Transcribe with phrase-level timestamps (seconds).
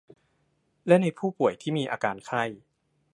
[0.87, 2.43] และในผู้ป่วยที่มีอาการไข้